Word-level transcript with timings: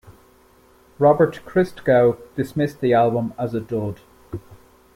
Robert 0.97 1.41
Christgau 1.45 2.17
dismissed 2.35 2.79
the 2.81 2.91
album 2.91 3.35
as 3.37 3.53
a 3.53 3.59
"dud". 3.61 3.99